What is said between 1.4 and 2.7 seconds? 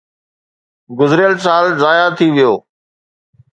سال ضايع ٿي ويو.